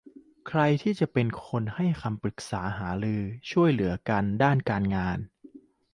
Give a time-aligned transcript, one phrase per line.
[0.47, 5.17] ใครที่จะเป็นคนให้คำปรึกษาหารือช่วยเหลือกันด้านการงาน